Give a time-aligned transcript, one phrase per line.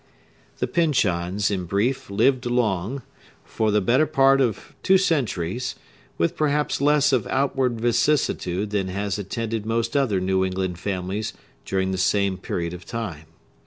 [0.57, 3.03] The Pyncheons, in brief, lived along,
[3.43, 5.75] for the better part of two centuries,
[6.17, 11.33] with perhaps less of outward vicissitude than has attended most other New England families
[11.65, 13.25] during the same period of time.